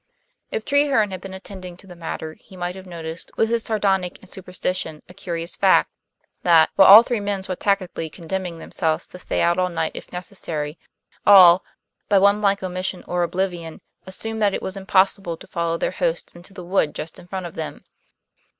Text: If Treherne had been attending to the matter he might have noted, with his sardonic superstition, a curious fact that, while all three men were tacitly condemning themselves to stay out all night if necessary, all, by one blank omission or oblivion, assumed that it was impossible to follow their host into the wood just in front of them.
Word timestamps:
If 0.49 0.65
Treherne 0.65 1.11
had 1.11 1.21
been 1.21 1.35
attending 1.35 1.77
to 1.77 1.85
the 1.85 1.95
matter 1.95 2.33
he 2.33 2.57
might 2.57 2.73
have 2.73 2.87
noted, 2.87 3.29
with 3.37 3.49
his 3.49 3.61
sardonic 3.61 4.17
superstition, 4.25 5.03
a 5.07 5.13
curious 5.13 5.55
fact 5.55 5.91
that, 6.41 6.71
while 6.75 6.87
all 6.87 7.03
three 7.03 7.19
men 7.19 7.43
were 7.47 7.55
tacitly 7.55 8.09
condemning 8.09 8.57
themselves 8.57 9.05
to 9.05 9.19
stay 9.19 9.43
out 9.43 9.59
all 9.59 9.69
night 9.69 9.91
if 9.93 10.11
necessary, 10.11 10.79
all, 11.23 11.63
by 12.09 12.17
one 12.17 12.41
blank 12.41 12.63
omission 12.63 13.03
or 13.07 13.21
oblivion, 13.21 13.79
assumed 14.07 14.41
that 14.41 14.55
it 14.55 14.61
was 14.63 14.75
impossible 14.75 15.37
to 15.37 15.45
follow 15.45 15.77
their 15.77 15.91
host 15.91 16.35
into 16.35 16.51
the 16.51 16.63
wood 16.65 16.95
just 16.95 17.19
in 17.19 17.27
front 17.27 17.45
of 17.45 17.53
them. 17.53 17.85